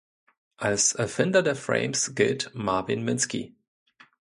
[0.57, 3.55] Als Erfinder der Frames gilt Marvin Minsky.